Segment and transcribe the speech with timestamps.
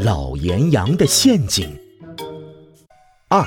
[0.00, 1.76] 老岩羊的陷阱
[3.28, 3.44] 二，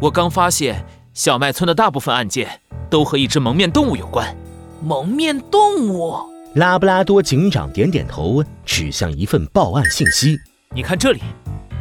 [0.00, 4.36] 我刚发现小麦村的大部分案件都和一只蒙面动物有关。
[4.80, 6.16] 蒙面动物？
[6.54, 10.38] 拉布拉多警长点点头，指向一份报案信息。
[10.72, 11.22] 你看这里，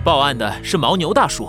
[0.04, 1.48] 报案的是牦牛大叔。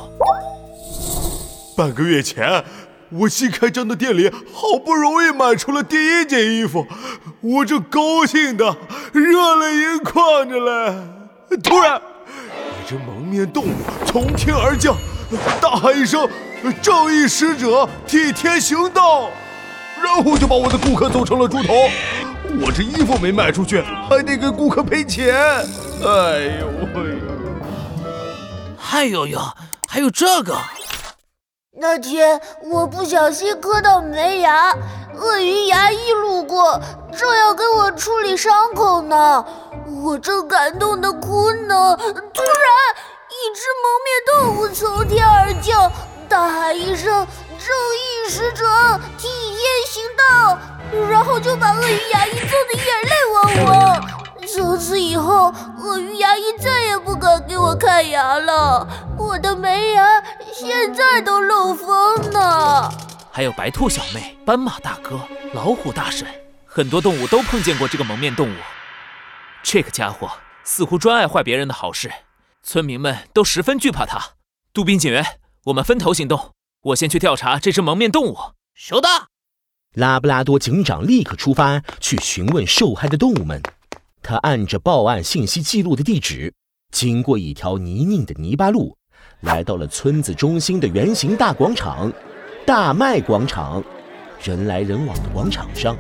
[1.75, 2.63] 半个月前，
[3.11, 6.87] 我新开张的店里好不容易买出了第一件衣服，
[7.41, 8.77] 我正高兴的
[9.15, 11.18] 热泪盈眶着嘞。
[11.57, 13.75] 突然，一只蒙面动物
[14.07, 14.95] 从天而降，
[15.61, 16.29] 大喊一声
[16.83, 19.31] “正义使者，替天行道”，
[20.03, 21.75] 然后就把我的顾客揍成了猪头。
[22.61, 25.35] 我这衣服没卖出去，还得给顾客赔钱。
[26.05, 27.19] 哎呦喂！
[28.91, 29.41] 哎呦呦，
[29.89, 30.57] 还有这个！
[31.81, 34.75] 那天我不小心磕到门牙，
[35.15, 36.81] 鳄鱼牙医路过，
[37.17, 39.45] 正要给我处理伤口呢。
[39.89, 42.69] 我正感动的哭呢，突然
[43.29, 45.91] 一只蒙面动物从天而降，
[46.29, 47.27] 大喊一声
[47.59, 48.67] “正义使者，
[49.17, 50.59] 替天行道”，
[51.11, 54.09] 然后就把鳄鱼牙医揍得眼泪汪汪。
[54.47, 60.23] 从此以后，鳄鱼牙医再也不敢给我看牙了，我的门牙
[60.53, 62.91] 现在都漏风呢。
[63.31, 65.21] 还有白兔小妹、斑马大哥、
[65.53, 66.27] 老虎大婶，
[66.67, 68.55] 很多动物都碰见过这个蒙面动物。
[69.71, 70.31] 这个家伙
[70.65, 72.11] 似乎专爱坏别人的好事，
[72.63, 74.19] 村民们都十分惧怕他。
[74.73, 75.23] 杜宾警员，
[75.65, 78.39] 我们分头行动，我先去调查这只蒙面动物。
[78.73, 79.11] 收到。
[79.93, 83.61] 拉布拉多警长立刻出发去询问受害的动物们。
[84.23, 86.55] 他按着报案信息记录的地址，
[86.91, 88.97] 经过一条泥泞的泥巴路，
[89.41, 92.11] 来到了村子中心的圆形大广场——
[92.65, 93.85] 大麦广场。
[94.43, 95.95] 人来人往的广场上。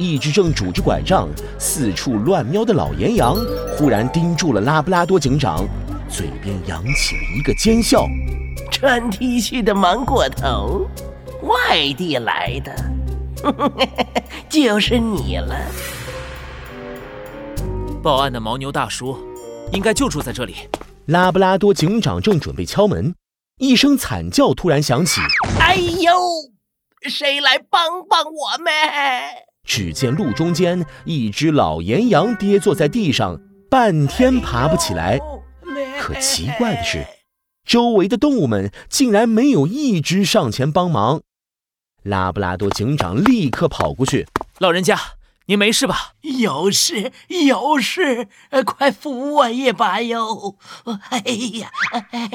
[0.00, 3.36] 一只正拄着拐杖四处乱瞄的老岩羊，
[3.76, 5.62] 忽然盯住了拉布拉多警长，
[6.08, 8.06] 嘴边扬起了一个奸笑
[8.72, 10.88] ：“穿 T 恤的芒果头，
[11.42, 12.74] 外地来的，
[14.48, 15.54] 就是你了。”
[18.02, 19.18] 报案的牦牛大叔，
[19.74, 20.66] 应该就住在这里。
[21.08, 23.14] 拉布拉多警长正准备敲门，
[23.58, 25.20] 一声惨叫突然响起
[25.60, 26.10] ：“哎呦，
[27.06, 28.72] 谁来帮帮我们？”
[29.72, 35.20] 只见路中间，一只老岩羊跌坐在地上，半天爬不起来。
[36.00, 37.06] 可奇怪的是，
[37.64, 41.20] 周围的动物们竟然没有一只上前帮忙。
[42.02, 44.26] 拉布拉多警长立刻跑过去
[44.58, 44.98] ：“老人家，
[45.46, 48.26] 您没事吧？”“有事，有事，
[48.66, 50.56] 快扶我一把哟
[51.10, 51.20] ！”“哎
[51.60, 51.70] 呀，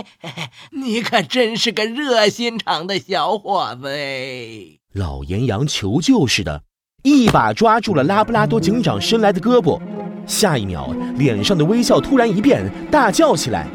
[0.71, 6.63] 你可真是个热心肠的小伙子哎！”老岩羊求救似的。
[7.05, 9.79] 一把抓住了拉布拉多警长伸来的胳膊，
[10.25, 13.67] 下一秒，脸上的微笑突然一变，大叫起来：“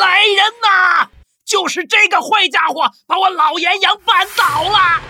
[0.00, 1.08] 来人呐！
[1.46, 5.00] 就是这个坏家伙把我老岩羊绊倒了，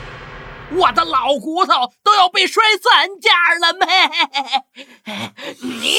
[0.72, 5.14] 我的老骨头都要被摔散架了没？
[5.62, 5.94] 你，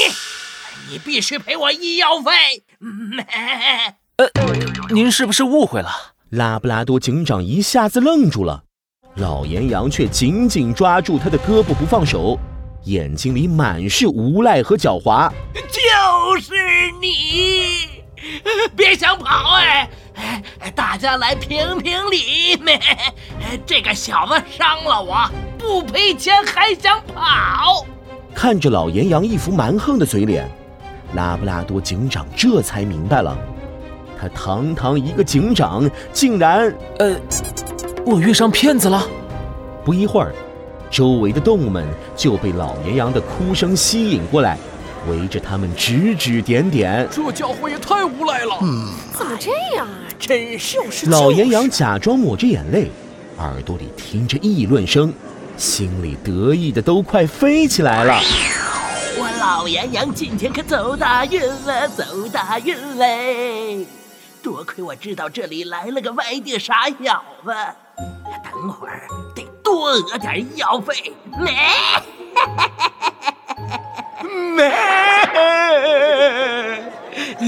[0.92, 2.32] 你必须赔我医药费！
[2.78, 3.26] 没？
[4.18, 4.30] 呃，
[4.94, 5.90] 您是不是误会了？”
[6.30, 8.64] 拉布拉多警长一下子愣住了。
[9.18, 12.38] 老岩羊却紧紧抓住他的胳膊不放手，
[12.86, 15.32] 眼睛里满是无赖和狡猾。
[15.54, 16.54] 就是
[17.00, 18.02] 你，
[18.76, 19.90] 别想跑哎！
[20.74, 22.80] 大家来评评理没？
[23.68, 27.86] 这个小子伤了我，不赔钱还想跑？
[28.34, 30.50] 看着老岩羊一副蛮横的嘴脸，
[31.14, 33.38] 拉布拉多警长这才明白了，
[34.20, 36.74] 他堂堂一个警长，竟然……
[36.98, 37.16] 呃。
[38.06, 39.08] 我遇上骗子了！
[39.86, 40.34] 不一会儿，
[40.92, 41.88] 周围的动物们
[42.18, 44.58] 就被老绵羊的哭声吸引过来，
[45.10, 47.08] 围着他们指指点点。
[47.10, 48.58] 这家伙也太无赖了！
[48.62, 49.90] 嗯，怎么这样啊？
[50.20, 50.78] 真是
[51.10, 52.92] 老绵羊假装抹着眼泪，
[53.38, 55.14] 耳朵里听着议论声，
[55.56, 58.20] 心里得意的都快飞起来了。
[59.18, 63.88] 我老绵羊今天可走大运了，走大运嘞！
[64.42, 67.54] 多亏我知道这里来了个外地傻小子。
[68.44, 69.02] 等会儿
[69.36, 71.14] 得多讹点医药费。
[71.38, 71.56] 没，
[74.56, 74.72] 没，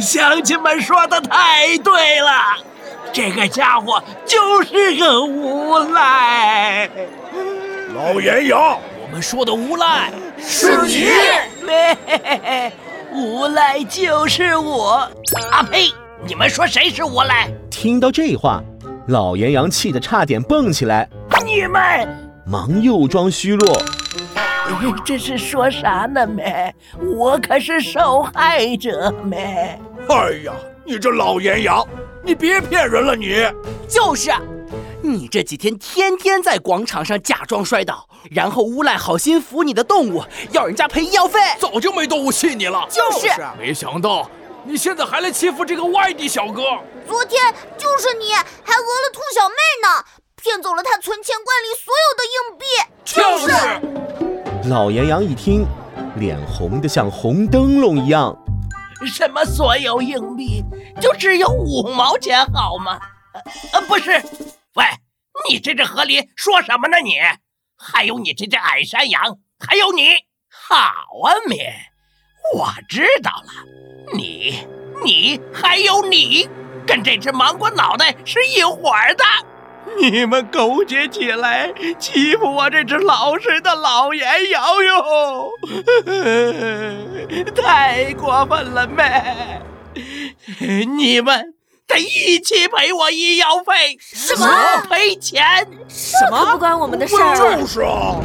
[0.02, 2.58] 乡亲们说的太对了，
[3.14, 6.90] 这个家伙就是个无赖。
[7.96, 11.08] 老岩羊，我们说的无赖是你。
[11.62, 11.98] 没，
[13.14, 15.10] 无赖就是我。
[15.52, 15.92] 啊呸！
[16.28, 17.50] 你们说谁是无赖？
[17.70, 18.62] 听到这话。
[19.08, 21.08] 老岩羊气得差点蹦起来，
[21.46, 23.80] 你们忙又装虚弱。
[25.06, 26.74] 这是说啥呢没？
[27.16, 29.80] 我可是受害者没？
[30.10, 30.52] 哎呀，
[30.84, 31.88] 你这老岩羊，
[32.24, 33.46] 你别骗人了你！
[33.88, 34.32] 就是，
[35.04, 41.40] 你这几天天天在广场上假装摔倒，然后诬赖好心扶你的动物，要人家赔医药费。
[41.60, 42.88] 早就没动物信你了。
[42.90, 43.28] 就是，
[43.60, 44.28] 没想到
[44.68, 46.64] 你现在还来欺负这个外地小哥。
[47.08, 50.04] 昨天就是你，还讹了兔小妹呢，
[50.42, 52.66] 骗走了她存钱罐里所有的硬币。
[53.06, 53.38] 就
[54.64, 54.70] 是。
[54.70, 55.68] 老岩羊一听，
[56.16, 58.36] 脸红的像红灯笼一样。
[59.06, 60.64] 什么所有硬币？
[61.00, 63.00] 就只有五毛钱好吗？
[63.72, 64.12] 呃，不是。
[64.74, 64.84] 喂，
[65.48, 66.98] 你这只河狸说什么呢？
[67.04, 67.20] 你，
[67.78, 70.16] 还有你这只矮山羊，还有你。
[70.50, 70.76] 好
[71.24, 71.60] 啊，你，
[72.54, 73.52] 我知道了。
[74.14, 74.60] 你，
[75.04, 76.48] 你，还有你。
[76.88, 79.24] 跟这只芒果脑袋是一伙的，
[80.00, 85.50] 你们勾结起来欺负我这只老实的老岩羊哟，
[87.60, 89.64] 太过分了呗！
[90.96, 91.56] 你们
[91.88, 94.48] 得一起赔我医药费，什么
[94.88, 95.68] 赔钱？
[95.88, 96.52] 什么？
[96.52, 97.36] 不关我们的事儿。
[97.36, 98.16] 就是啊。